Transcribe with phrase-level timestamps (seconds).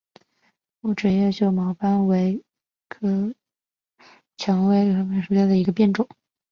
[0.79, 2.43] 木齿叶锈毛石斑为
[4.35, 6.09] 蔷薇科石斑木属下的一个变种。